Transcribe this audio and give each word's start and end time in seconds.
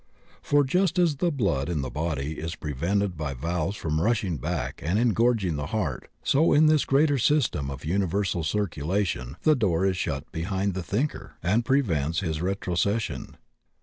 For 0.41 0.63
just 0.63 0.97
as 0.97 1.17
the 1.17 1.31
blood 1.31 1.69
in 1.69 1.81
the 1.83 1.91
body 1.91 2.39
is 2.39 2.55
prevented 2.55 3.15
by 3.15 3.35
valves 3.35 3.77
from 3.77 4.01
rushing 4.01 4.37
back 4.37 4.81
and 4.83 4.97
engorg 4.97 5.43
ing 5.43 5.57
the 5.57 5.67
heart, 5.67 6.07
so 6.23 6.53
in 6.53 6.65
this 6.65 6.85
greater 6.85 7.19
system 7.19 7.69
of 7.69 7.85
universal 7.85 8.43
circulation 8.43 9.37
the 9.43 9.55
door 9.55 9.85
is 9.85 9.97
shut 9.97 10.31
behind 10.31 10.73
the 10.73 10.81
Thinker 10.81 11.35
and 11.43 11.63
THE 11.63 11.67
DOOR 11.69 11.77
SHUT 11.83 11.85
BELOW 11.85 11.93
US 12.01 12.15
69 12.17 12.17
prevents 12.17 12.19
his 12.21 12.41
retrocession. 12.41 13.35